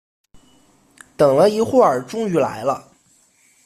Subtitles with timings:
[1.15, 2.91] 等了一会儿终于来了